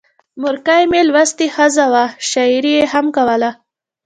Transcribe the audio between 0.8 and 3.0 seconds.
مې لوستې ښځه وه، شاعري یې